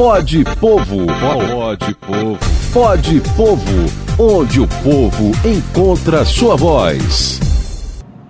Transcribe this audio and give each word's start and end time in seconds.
Pode 0.00 0.44
Povo. 0.58 1.06
Pode 1.06 1.94
Povo. 1.96 2.38
Pode 2.72 3.20
Povo. 3.36 3.62
Onde 4.18 4.58
o 4.58 4.66
povo 4.66 5.32
encontra 5.46 6.24
sua 6.24 6.56
voz. 6.56 7.38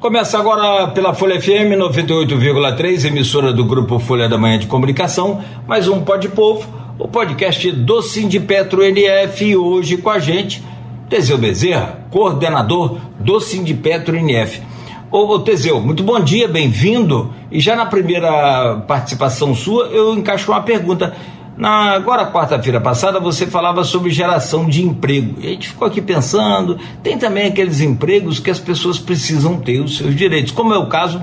Começa 0.01 0.37
agora 0.37 0.89
pela 0.89 1.15
Folha 1.15 1.41
FM 1.41 1.79
98,3, 1.79 3.07
emissora 3.07 3.53
do 3.53 3.65
grupo 3.65 4.01
Folha 4.01 4.29
da 4.29 4.37
Manhã 4.37 4.59
de 4.59 4.67
Comunicação, 4.67 5.45
mais 5.65 5.87
um 5.87 6.01
Pode 6.01 6.31
Povo, 6.31 6.67
o 6.99 7.07
podcast 7.07 7.71
do 7.71 8.03
Sindipetro 8.03 8.83
NF, 8.83 9.55
hoje 9.55 9.97
com 9.97 10.11
a 10.11 10.19
gente, 10.19 10.65
Teseu 11.09 11.39
Bezerra, 11.39 12.05
coordenador 12.11 12.99
do 13.21 13.39
Sindipetro 13.39 14.17
NF. 14.17 14.61
Ô, 15.09 15.39
Teseu, 15.39 15.81
muito 15.81 16.03
bom 16.03 16.19
dia, 16.19 16.49
bem-vindo. 16.49 17.33
E 17.51 17.61
já 17.61 17.77
na 17.77 17.87
primeira 17.87 18.83
participação 18.89 19.55
sua, 19.55 19.85
eu 19.87 20.15
encaixo 20.15 20.51
uma 20.51 20.63
pergunta. 20.63 21.17
Na, 21.61 21.93
agora, 21.93 22.25
quarta-feira 22.25 22.81
passada, 22.81 23.21
você 23.21 23.47
falava 23.47 23.85
sobre 23.85 24.11
geração 24.11 24.67
de 24.67 24.83
emprego. 24.83 25.35
E 25.43 25.47
a 25.47 25.51
gente 25.51 25.69
ficou 25.69 25.87
aqui 25.87 26.01
pensando, 26.01 26.79
tem 27.03 27.19
também 27.19 27.49
aqueles 27.49 27.83
empregos 27.83 28.41
que 28.41 28.51
as 28.51 28.59
pessoas 28.59 28.99
precisam 28.99 29.59
ter 29.59 29.79
os 29.79 29.99
seus 29.99 30.17
direitos, 30.17 30.53
como 30.53 30.73
é 30.73 30.79
o 30.79 30.87
caso 30.87 31.23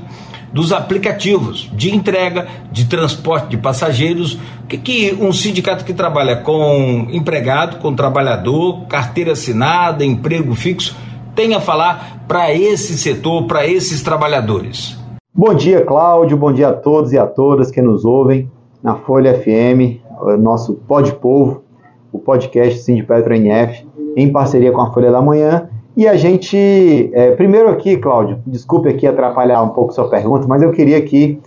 dos 0.54 0.72
aplicativos 0.72 1.68
de 1.73 1.94
entrega, 1.94 2.48
de 2.72 2.86
transporte 2.86 3.48
de 3.48 3.58
passageiros. 3.58 4.36
O 4.64 4.68
que, 4.68 4.78
que 4.78 5.18
um 5.20 5.34
sindicato 5.34 5.84
que 5.84 5.92
trabalha 5.92 6.36
com 6.36 7.08
empregado, 7.09 7.80
com 7.80 7.95
trabalhador, 7.95 8.86
carteira 8.86 9.31
assinada, 9.31 10.06
emprego 10.06 10.54
fixo, 10.54 10.95
tem 11.34 11.56
a 11.56 11.59
falar 11.59 12.26
para 12.28 12.54
esse 12.54 12.95
setor, 12.95 13.48
para 13.48 13.66
esses 13.66 14.04
trabalhadores? 14.04 14.95
Bom 15.34 15.56
dia, 15.56 15.84
Cláudio. 15.84 16.38
Bom 16.38 16.54
dia 16.54 16.70
a 16.70 16.73
todos 16.73 17.12
e 17.12 17.17
a 17.17 17.26
todas 17.26 17.72
que 17.72 17.81
nos 17.81 18.06
ouvem 18.06 18.52
na 18.84 18.95
Folha 18.95 19.34
FM, 19.34 20.00
nosso 20.40 20.74
Pod 20.88 21.14
Povo, 21.16 21.64
o 22.12 22.20
podcast 22.20 22.80
Sindipetro 22.80 23.34
NF, 23.34 23.88
em 24.16 24.32
parceria 24.32 24.72
com 24.72 24.82
a 24.82 24.92
Folha 24.92 25.12
da 25.12 25.22
Manhã. 25.22 25.70
E 25.96 26.08
a 26.08 26.16
gente, 26.16 27.09
é, 27.14 27.32
primeiro 27.32 27.70
aqui, 27.70 27.98
Cláudio, 27.98 28.40
desculpe 28.46 28.88
aqui 28.88 29.08
atrapalhar 29.08 29.64
um 29.64 29.70
pouco 29.70 29.94
sua 29.94 30.08
pergunta, 30.09 30.48
mas 30.48 30.62
eu 30.62 30.72
queria 30.72 30.98
aqui 30.98 31.40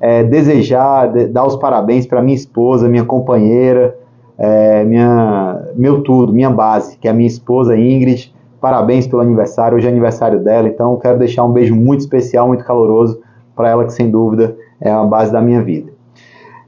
é, 0.00 0.22
desejar, 0.22 1.10
de, 1.10 1.26
dar 1.26 1.46
os 1.46 1.56
parabéns 1.56 2.06
para 2.06 2.20
minha 2.20 2.36
esposa, 2.36 2.86
minha 2.86 3.04
companheira, 3.04 3.96
é, 4.36 4.84
minha, 4.84 5.62
meu 5.74 6.02
tudo, 6.02 6.32
minha 6.32 6.50
base, 6.50 6.98
que 6.98 7.08
é 7.08 7.10
a 7.10 7.14
minha 7.14 7.26
esposa 7.26 7.76
Ingrid, 7.76 8.34
parabéns 8.60 9.06
pelo 9.06 9.22
aniversário, 9.22 9.78
hoje 9.78 9.86
é 9.86 9.90
aniversário 9.90 10.38
dela, 10.40 10.68
então 10.68 10.98
quero 10.98 11.18
deixar 11.18 11.44
um 11.44 11.52
beijo 11.52 11.74
muito 11.74 12.00
especial, 12.00 12.48
muito 12.48 12.64
caloroso 12.64 13.20
para 13.56 13.70
ela, 13.70 13.84
que 13.84 13.92
sem 13.94 14.10
dúvida 14.10 14.54
é 14.80 14.90
a 14.90 15.02
base 15.04 15.32
da 15.32 15.40
minha 15.40 15.62
vida. 15.62 15.93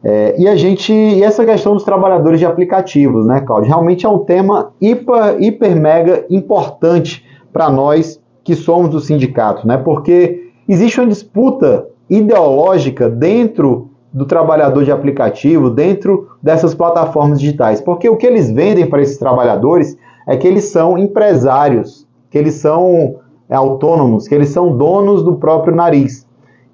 É, 0.09 0.37
e 0.39 0.47
a 0.47 0.55
gente, 0.55 0.93
e 0.93 1.25
essa 1.25 1.45
questão 1.45 1.75
dos 1.75 1.83
trabalhadores 1.83 2.39
de 2.39 2.47
aplicativos, 2.47 3.27
né, 3.27 3.41
Claudio? 3.41 3.67
Realmente 3.67 4.07
é 4.07 4.09
um 4.09 4.21
tema 4.21 4.73
hiper, 4.81 5.37
hiper 5.41 5.75
mega 5.75 6.25
importante 6.31 7.25
para 7.53 7.69
nós 7.69 8.23
que 8.45 8.55
somos 8.55 8.89
do 8.91 9.01
sindicato, 9.01 9.67
né? 9.67 9.77
Porque 9.77 10.53
existe 10.69 11.01
uma 11.01 11.09
disputa 11.09 11.89
ideológica 12.09 13.11
dentro 13.11 13.91
do 14.13 14.25
trabalhador 14.25 14.85
de 14.85 14.93
aplicativo, 14.93 15.71
dentro 15.71 16.29
dessas 16.41 16.73
plataformas 16.73 17.41
digitais. 17.41 17.81
Porque 17.81 18.09
o 18.09 18.17
que 18.17 18.29
eles 18.29 18.49
vendem 18.49 18.87
para 18.87 19.03
esses 19.03 19.19
trabalhadores 19.19 19.99
é 20.25 20.37
que 20.37 20.47
eles 20.47 20.67
são 20.67 20.97
empresários, 20.97 22.07
que 22.31 22.39
eles 22.39 22.55
são 22.55 23.17
é, 23.51 23.57
autônomos, 23.57 24.29
que 24.29 24.35
eles 24.37 24.51
são 24.51 24.77
donos 24.77 25.25
do 25.25 25.35
próprio 25.35 25.75
nariz. 25.75 26.25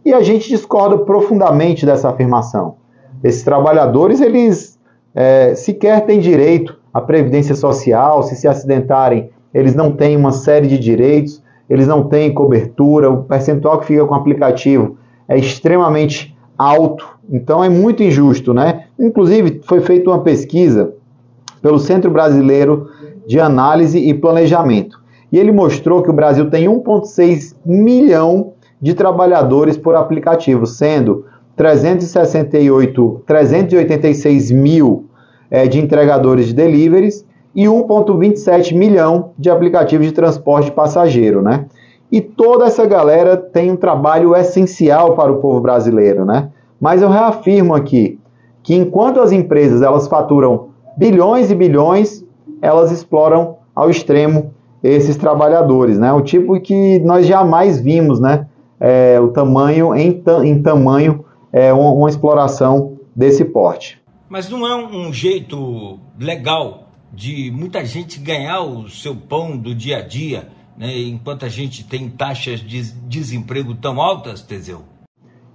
E 0.04 0.12
a 0.12 0.20
gente 0.20 0.50
discorda 0.50 0.98
profundamente 0.98 1.86
dessa 1.86 2.10
afirmação. 2.10 2.81
Esses 3.22 3.42
trabalhadores, 3.42 4.20
eles 4.20 4.78
é, 5.14 5.54
sequer 5.54 6.04
têm 6.04 6.20
direito 6.20 6.76
à 6.92 7.00
previdência 7.00 7.54
social, 7.54 8.22
se 8.22 8.36
se 8.36 8.48
acidentarem, 8.48 9.30
eles 9.52 9.74
não 9.74 9.92
têm 9.92 10.16
uma 10.16 10.32
série 10.32 10.66
de 10.66 10.78
direitos, 10.78 11.42
eles 11.68 11.86
não 11.86 12.04
têm 12.04 12.32
cobertura, 12.32 13.10
o 13.10 13.24
percentual 13.24 13.78
que 13.78 13.86
fica 13.86 14.04
com 14.04 14.14
o 14.14 14.18
aplicativo 14.18 14.96
é 15.28 15.38
extremamente 15.38 16.36
alto, 16.58 17.06
então 17.30 17.62
é 17.62 17.68
muito 17.68 18.02
injusto, 18.02 18.52
né? 18.52 18.84
Inclusive, 18.98 19.60
foi 19.64 19.80
feita 19.80 20.10
uma 20.10 20.20
pesquisa 20.20 20.94
pelo 21.60 21.78
Centro 21.78 22.10
Brasileiro 22.10 22.88
de 23.26 23.40
Análise 23.40 23.98
e 23.98 24.12
Planejamento. 24.12 25.00
E 25.30 25.38
ele 25.38 25.50
mostrou 25.50 26.02
que 26.02 26.10
o 26.10 26.12
Brasil 26.12 26.50
tem 26.50 26.66
1,6 26.66 27.56
milhão 27.64 28.52
de 28.80 28.94
trabalhadores 28.94 29.78
por 29.78 29.94
aplicativo, 29.94 30.66
sendo 30.66 31.24
368, 31.56 33.22
386 33.26 34.50
mil 34.50 35.06
é, 35.50 35.66
de 35.66 35.78
entregadores 35.78 36.46
de 36.46 36.54
deliveries 36.54 37.26
e 37.54 37.64
1,27 37.64 38.74
milhão 38.74 39.30
de 39.38 39.50
aplicativos 39.50 40.06
de 40.06 40.12
transporte 40.12 40.66
de 40.66 40.72
passageiro, 40.72 41.42
né? 41.42 41.66
E 42.10 42.20
toda 42.20 42.66
essa 42.66 42.84
galera 42.86 43.36
tem 43.36 43.70
um 43.70 43.76
trabalho 43.76 44.34
essencial 44.34 45.14
para 45.14 45.32
o 45.32 45.36
povo 45.36 45.60
brasileiro, 45.60 46.24
né? 46.24 46.50
Mas 46.80 47.00
eu 47.02 47.08
reafirmo 47.08 47.74
aqui 47.74 48.18
que 48.62 48.74
enquanto 48.74 49.20
as 49.20 49.32
empresas 49.32 49.82
elas 49.82 50.08
faturam 50.08 50.68
bilhões 50.96 51.50
e 51.50 51.54
bilhões, 51.54 52.24
elas 52.60 52.90
exploram 52.90 53.56
ao 53.74 53.90
extremo 53.90 54.52
esses 54.82 55.16
trabalhadores, 55.16 55.98
né? 55.98 56.12
O 56.12 56.20
tipo 56.20 56.58
que 56.60 56.98
nós 57.00 57.26
jamais 57.26 57.80
vimos, 57.80 58.20
né? 58.20 58.46
É, 58.80 59.20
o 59.20 59.28
tamanho 59.28 59.94
em, 59.94 60.22
em 60.44 60.60
tamanho 60.60 61.24
é 61.52 61.72
uma, 61.72 61.92
uma, 61.92 62.08
exploração 62.08 62.98
desse 63.14 63.44
porte. 63.44 64.00
Mas 64.28 64.48
não 64.48 64.66
é 64.66 64.74
um 64.74 65.12
jeito 65.12 65.98
legal 66.18 66.88
de 67.12 67.50
muita 67.50 67.84
gente 67.84 68.18
ganhar 68.18 68.62
o 68.62 68.88
seu 68.88 69.14
pão 69.14 69.56
do 69.56 69.74
dia 69.74 69.98
a 69.98 70.00
dia, 70.00 70.48
né? 70.76 70.98
Enquanto 70.98 71.44
a 71.44 71.48
gente 71.48 71.84
tem 71.84 72.08
taxas 72.08 72.60
de 72.60 72.82
desemprego 73.06 73.74
tão 73.74 74.00
altas, 74.00 74.40
Teseu? 74.42 74.80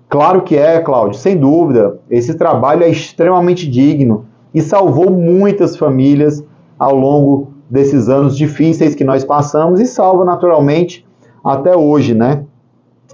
Claro 0.08 0.44
que 0.44 0.56
é, 0.56 0.80
Cláudio, 0.80 1.20
sem 1.20 1.36
dúvida. 1.36 2.00
Esse 2.10 2.38
trabalho 2.38 2.84
é 2.84 2.90
extremamente 2.90 3.68
digno 3.68 4.26
e 4.54 4.62
salvou 4.62 5.10
muitas 5.10 5.76
famílias 5.76 6.44
ao 6.80 6.96
longo 6.96 7.54
desses 7.70 8.08
anos 8.08 8.38
difíceis 8.38 8.96
que 8.96 9.04
nós 9.04 9.26
passamos 9.26 9.80
e 9.80 9.86
salva 9.86 10.24
naturalmente 10.24 11.06
até 11.44 11.76
hoje, 11.76 12.14
né? 12.14 12.46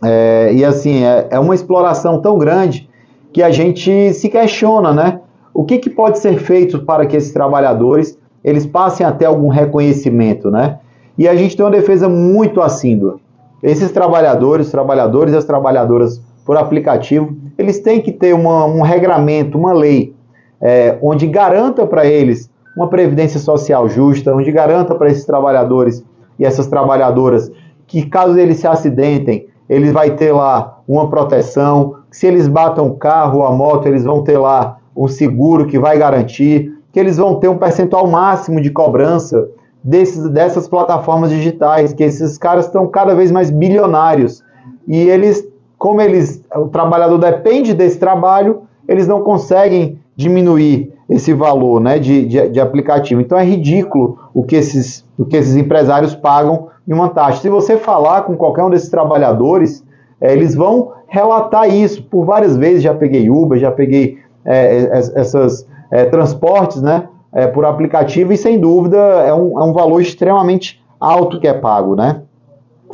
É, 0.02 0.52
e 0.54 0.64
assim, 0.64 1.04
é, 1.04 1.28
é, 1.32 1.40
uma 1.40 1.54
exploração 1.54 2.22
tão 2.22 2.38
grande 2.38 2.90
que 3.32 3.44
a 3.44 3.52
gente 3.52 4.14
se 4.14 4.30
questiona, 4.30 4.94
né? 4.94 5.20
O 5.54 5.64
que, 5.64 5.78
que 5.78 5.90
pode 5.90 6.20
ser 6.20 6.38
feito 6.40 6.80
para 6.84 7.06
que 7.06 7.16
esses 7.16 7.32
trabalhadores 7.32 8.18
eles 8.44 8.66
passem 8.66 9.06
até 9.06 9.26
algum 9.26 9.48
reconhecimento, 9.48 10.52
né? 10.52 10.80
E 11.18 11.28
a 11.28 11.36
gente 11.36 11.56
tem 11.56 11.66
uma 11.66 11.72
defesa 11.72 12.10
muito 12.10 12.62
assídua. 12.62 13.20
Esses 13.62 13.92
trabalhadores, 13.92 14.70
trabalhadores 14.70 15.34
e 15.34 15.38
as 15.38 15.46
trabalhadoras 15.46 16.22
por 16.46 16.58
aplicativo, 16.58 17.36
eles 17.58 17.80
têm 17.80 18.02
que 18.02 18.12
ter 18.12 18.34
uma, 18.34 18.66
um 18.66 18.82
regramento, 18.82 19.58
uma 19.58 19.72
lei, 19.72 20.14
é, 20.62 20.98
onde 21.02 21.28
garanta 21.28 21.88
para 21.88 22.06
eles 22.06 22.50
uma 22.76 22.90
previdência 22.90 23.40
social 23.40 23.88
justa, 23.88 24.36
onde 24.36 24.52
garanta 24.52 24.96
para 24.96 25.10
esses 25.10 25.26
trabalhadores 25.26 26.04
e 26.38 26.46
essas 26.46 26.68
trabalhadoras 26.68 27.52
que 27.88 28.06
caso 28.06 28.38
eles 28.38 28.58
se 28.58 28.68
acidentem, 28.68 29.48
eles 29.70 29.92
vai 29.92 30.12
ter 30.12 30.32
lá 30.32 30.80
uma 30.88 31.10
proteção, 31.10 31.96
se 32.12 32.28
eles 32.28 32.48
batam 32.48 32.88
o 32.88 32.96
carro 32.96 33.40
ou 33.40 33.46
a 33.46 33.52
moto, 33.52 33.88
eles 33.88 34.04
vão 34.04 34.24
ter 34.24 34.38
lá 34.38 34.78
um 34.96 35.08
seguro 35.08 35.66
que 35.66 35.80
vai 35.80 35.98
garantir, 35.98 36.72
que 36.92 37.00
eles 37.00 37.18
vão 37.18 37.36
ter 37.36 37.48
um 37.48 37.58
percentual 37.58 38.08
máximo 38.08 38.62
de 38.62 38.70
cobrança 38.70 39.48
desses, 39.84 40.30
dessas 40.30 40.68
plataformas 40.68 41.32
digitais, 41.32 41.94
que 41.94 42.04
esses 42.04 42.38
caras 42.38 42.66
estão 42.66 42.88
cada 42.88 43.16
vez 43.16 43.32
mais 43.32 43.50
bilionários. 43.50 44.44
E 44.88 44.98
eles, 44.98 45.48
como 45.78 46.02
eles, 46.02 46.44
o 46.56 46.68
trabalhador 46.68 47.18
depende 47.18 47.74
desse 47.74 47.98
trabalho, 47.98 48.62
eles 48.88 49.08
não 49.08 49.22
conseguem 49.22 50.00
diminuir 50.16 50.94
esse 51.10 51.34
valor 51.34 51.82
né, 51.82 52.00
de, 52.00 52.26
de, 52.26 52.50
de, 52.50 52.60
aplicativo. 52.60 53.22
Então 53.22 53.38
é 53.38 53.44
ridículo 53.44 54.18
o 54.34 54.44
que, 54.44 54.56
esses, 54.56 55.06
o 55.18 55.26
que 55.26 55.36
esses 55.36 55.56
empresários 55.56 56.16
pagam 56.16 56.68
em 56.88 56.94
uma 56.94 57.10
taxa. 57.10 57.42
Se 57.42 57.50
você 57.50 57.78
falar 57.78 58.24
com 58.24 58.36
qualquer 58.36 58.64
um 58.64 58.70
desses 58.70 58.90
trabalhadores, 58.90 59.84
é, 60.20 60.34
eles 60.34 60.56
vão 60.56 60.94
relatar 61.08 61.70
isso. 61.70 62.04
Por 62.04 62.26
várias 62.26 62.58
vezes 62.58 62.84
já 62.84 62.94
peguei 62.94 63.30
Uber, 63.30 63.58
já 63.58 63.72
peguei 63.72 64.18
é, 64.46 64.90
essas 65.16 65.68
é, 65.92 66.06
transportes 66.06 66.82
né, 66.82 67.08
é, 67.32 67.48
por 67.48 67.66
aplicativo 67.66 68.34
e 68.34 68.38
sem 68.38 68.60
dúvida 68.60 68.98
é 68.98 69.34
um, 69.34 69.60
é 69.60 69.64
um 69.64 69.74
valor 69.74 70.02
extremamente 70.02 70.84
alto 71.00 71.40
que 71.40 71.48
é 71.48 71.54
pago. 71.54 71.96
Né? 71.96 72.22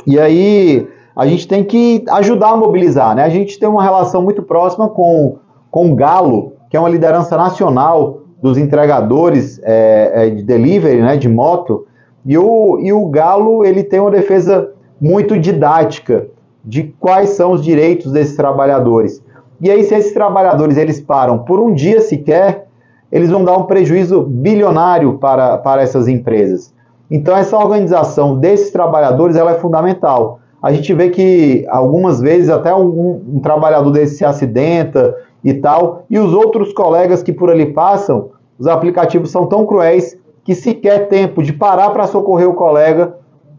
E 0.06 0.18
aí 0.18 0.86
a 1.14 1.26
gente 1.26 1.46
tem 1.46 1.64
que 1.64 2.04
ajudar 2.10 2.50
a 2.50 2.56
mobilizar. 2.56 3.14
Né? 3.14 3.24
A 3.24 3.28
gente 3.28 3.58
tem 3.58 3.68
uma 3.68 3.82
relação 3.82 4.22
muito 4.22 4.42
próxima 4.42 4.88
com, 4.88 5.38
com 5.70 5.92
o 5.92 5.94
Galo, 5.94 6.52
que 6.70 6.76
é 6.76 6.80
uma 6.80 6.88
liderança 6.88 7.36
nacional 7.36 8.20
dos 8.42 8.56
entregadores 8.56 9.60
é, 9.62 10.26
é, 10.26 10.30
de 10.30 10.42
delivery, 10.42 11.02
né, 11.02 11.16
de 11.16 11.28
moto, 11.28 11.86
e 12.24 12.36
o, 12.36 12.78
e 12.80 12.92
o 12.92 13.06
Galo 13.06 13.64
ele 13.64 13.82
tem 13.82 14.00
uma 14.00 14.10
defesa 14.10 14.70
muito 15.00 15.38
didática 15.38 16.26
de 16.64 16.94
quais 17.00 17.30
são 17.30 17.52
os 17.52 17.62
direitos 17.62 18.12
desses 18.12 18.36
trabalhadores. 18.36 19.22
E 19.60 19.70
aí, 19.70 19.82
se 19.84 19.94
esses 19.94 20.12
trabalhadores 20.12 20.76
eles 20.76 21.00
param 21.00 21.38
por 21.38 21.60
um 21.60 21.72
dia 21.74 22.00
sequer, 22.00 22.66
eles 23.10 23.30
vão 23.30 23.44
dar 23.44 23.56
um 23.56 23.64
prejuízo 23.64 24.22
bilionário 24.22 25.18
para, 25.18 25.58
para 25.58 25.82
essas 25.82 26.06
empresas. 26.06 26.72
Então, 27.10 27.36
essa 27.36 27.56
organização 27.56 28.38
desses 28.38 28.70
trabalhadores 28.70 29.36
ela 29.36 29.52
é 29.52 29.58
fundamental. 29.58 30.38
A 30.62 30.72
gente 30.72 30.92
vê 30.94 31.08
que 31.08 31.66
algumas 31.68 32.20
vezes 32.20 32.50
até 32.50 32.74
um, 32.74 33.22
um 33.34 33.40
trabalhador 33.40 33.90
desse 33.90 34.16
se 34.16 34.24
acidenta 34.24 35.14
e 35.42 35.54
tal, 35.54 36.04
e 36.08 36.18
os 36.18 36.34
outros 36.34 36.72
colegas 36.72 37.22
que 37.22 37.32
por 37.32 37.50
ali 37.50 37.66
passam, 37.72 38.28
os 38.58 38.66
aplicativos 38.66 39.30
são 39.30 39.46
tão 39.46 39.64
cruéis 39.64 40.16
que 40.50 40.54
sequer 40.56 41.06
tempo 41.06 41.44
de 41.44 41.52
parar 41.52 41.90
para 41.90 42.08
socorrer 42.08 42.48
o 42.48 42.54
colega, 42.54 43.14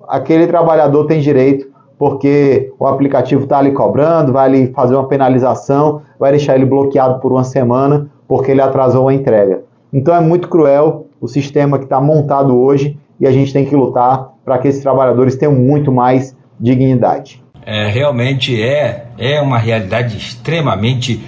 aquele 0.09 0.45
trabalhador 0.45 1.05
tem 1.05 1.21
direito, 1.21 1.67
porque 1.97 2.69
o 2.77 2.85
aplicativo 2.85 3.45
está 3.45 3.59
ali 3.59 3.71
cobrando, 3.71 4.33
vai 4.33 4.45
ali 4.45 4.73
fazer 4.73 4.95
uma 4.95 5.07
penalização, 5.07 6.01
vai 6.19 6.31
deixar 6.31 6.55
ele 6.55 6.65
bloqueado 6.65 7.21
por 7.21 7.31
uma 7.31 7.45
semana, 7.45 8.11
porque 8.27 8.51
ele 8.51 8.61
atrasou 8.61 9.07
a 9.07 9.13
entrega. 9.13 9.63
Então 9.93 10.13
é 10.13 10.19
muito 10.19 10.49
cruel 10.49 11.05
o 11.21 11.29
sistema 11.29 11.77
que 11.77 11.85
está 11.85 12.01
montado 12.01 12.59
hoje 12.59 12.99
e 13.17 13.25
a 13.25 13.31
gente 13.31 13.53
tem 13.53 13.63
que 13.63 13.73
lutar 13.73 14.33
para 14.43 14.57
que 14.57 14.67
esses 14.67 14.81
trabalhadores 14.81 15.37
tenham 15.37 15.55
muito 15.55 15.93
mais 15.93 16.35
dignidade. 16.59 17.41
É, 17.65 17.87
realmente 17.87 18.61
é, 18.61 19.05
é 19.17 19.39
uma 19.39 19.57
realidade 19.57 20.17
extremamente 20.17 21.23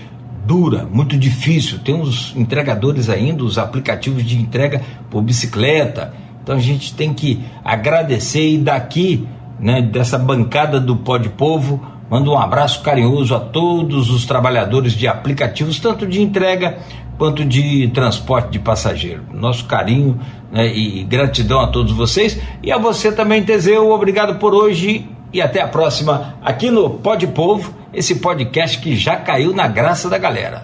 dura, 0.46 0.88
muito 0.92 1.18
difícil. 1.18 1.80
Tem 1.80 2.00
os 2.00 2.34
entregadores 2.36 3.10
ainda, 3.10 3.44
os 3.44 3.58
aplicativos 3.58 4.24
de 4.24 4.38
entrega 4.38 4.82
por 5.10 5.22
bicicleta. 5.22 6.14
Então 6.42 6.56
a 6.56 6.60
gente 6.60 6.94
tem 6.94 7.14
que 7.14 7.44
agradecer 7.64 8.50
e 8.50 8.58
daqui, 8.58 9.28
né, 9.60 9.82
dessa 9.82 10.18
bancada 10.18 10.80
do 10.80 10.96
Pó 10.96 11.18
de 11.18 11.30
Povo, 11.30 11.82
mando 12.10 12.32
um 12.32 12.38
abraço 12.38 12.82
carinhoso 12.82 13.34
a 13.34 13.40
todos 13.40 14.10
os 14.10 14.26
trabalhadores 14.26 14.94
de 14.94 15.08
aplicativos, 15.08 15.80
tanto 15.80 16.06
de 16.06 16.22
entrega 16.22 16.80
quanto 17.18 17.46
de 17.46 17.88
transporte 17.94 18.52
de 18.52 18.60
passageiro. 18.60 19.24
Nosso 19.34 19.66
carinho 19.66 20.20
né, 20.52 20.68
e 20.68 21.04
gratidão 21.04 21.62
a 21.62 21.68
todos 21.68 21.94
vocês 21.94 22.40
e 22.62 22.72
a 22.72 22.78
você 22.78 23.12
também, 23.12 23.44
Teseu. 23.44 23.90
Obrigado 23.92 24.38
por 24.40 24.54
hoje 24.54 25.08
e 25.34 25.42
até 25.42 25.62
a 25.62 25.68
próxima 25.68 26.36
aqui 26.42 26.70
no 26.70 26.90
Pode 26.92 27.28
Povo, 27.28 27.74
esse 27.94 28.16
podcast 28.16 28.80
que 28.80 28.96
já 28.96 29.18
caiu 29.18 29.54
na 29.54 29.68
graça 29.68 30.10
da 30.10 30.18
galera. 30.18 30.64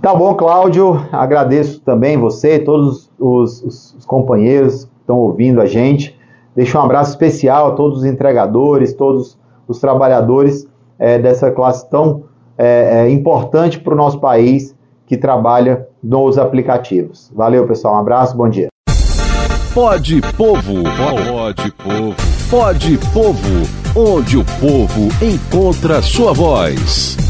Tá 0.00 0.14
bom, 0.14 0.34
Cláudio. 0.34 1.06
Agradeço 1.12 1.80
também 1.80 2.16
você, 2.16 2.58
todos 2.58 3.10
os, 3.18 3.62
os, 3.62 3.94
os 3.98 4.06
companheiros 4.06 4.84
que 4.84 4.90
estão 5.00 5.18
ouvindo 5.18 5.60
a 5.60 5.66
gente. 5.66 6.18
Deixo 6.56 6.78
um 6.78 6.82
abraço 6.82 7.10
especial 7.10 7.68
a 7.68 7.70
todos 7.72 7.98
os 7.98 8.04
entregadores, 8.04 8.94
todos 8.94 9.38
os 9.68 9.78
trabalhadores 9.78 10.66
é, 10.98 11.18
dessa 11.18 11.50
classe 11.50 11.88
tão 11.90 12.24
é, 12.56 13.04
é, 13.04 13.10
importante 13.10 13.78
para 13.78 13.92
o 13.92 13.96
nosso 13.96 14.20
país 14.20 14.74
que 15.06 15.16
trabalha 15.16 15.86
nos 16.02 16.38
aplicativos. 16.38 17.30
Valeu, 17.34 17.66
pessoal. 17.66 17.96
Um 17.96 17.98
abraço, 17.98 18.36
bom 18.36 18.48
dia. 18.48 18.68
Pode 19.74 20.20
Povo, 20.36 20.82
pode 20.82 21.72
Povo, 21.72 22.16
pode 22.50 22.98
Povo, 23.12 23.38
onde 23.94 24.36
o 24.36 24.44
povo 24.44 25.08
encontra 25.22 26.02
sua 26.02 26.32
voz. 26.32 27.29